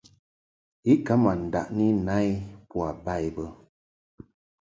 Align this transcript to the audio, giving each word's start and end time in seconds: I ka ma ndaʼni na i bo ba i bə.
I 0.91 0.93
ka 1.05 1.13
ma 1.23 1.31
ndaʼni 1.45 1.87
na 2.05 2.15
i 2.29 2.31
bo 2.69 2.81
ba 3.03 3.13
i 3.27 3.29
bə. 3.35 3.45